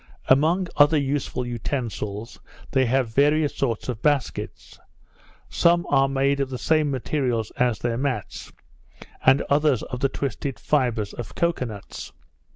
Among 0.29 0.65
other 0.77 0.97
useful 0.97 1.45
utensils, 1.45 2.39
they 2.71 2.87
have 2.87 3.09
various 3.13 3.53
sorts 3.53 3.87
of 3.87 4.01
baskets; 4.01 4.79
some 5.47 5.85
are 5.91 6.07
made 6.07 6.39
of 6.39 6.49
the 6.49 6.57
same 6.57 6.89
materials 6.89 7.51
as 7.51 7.77
their 7.77 7.97
mats; 7.99 8.51
and 9.23 9.43
others 9.43 9.83
of 9.83 9.99
the 9.99 10.09
twisted 10.09 10.57
fibres 10.57 11.13
of 11.13 11.35
cocoa 11.35 11.65
nuts. 11.65 12.13